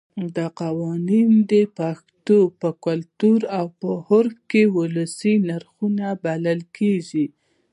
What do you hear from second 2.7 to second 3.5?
کلتور